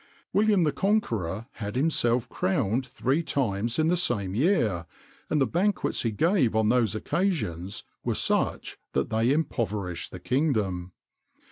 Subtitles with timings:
[0.33, 4.87] William the Conqueror had himself crowned three times in the same year,
[5.29, 10.91] and the banquets he gave on those occasions were such that they impoverished the kingdom.